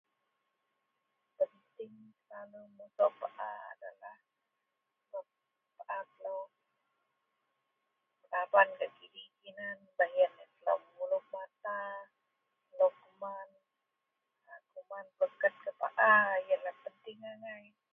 [2.75, 4.19] pusuk paa sebab
[5.77, 6.43] paa melou
[8.31, 10.31] taban gak gidei-ginan baih ien
[10.65, 11.79] megulup mata..
[14.79, 17.65] kuman peleket gak paa, ienlah penting angai..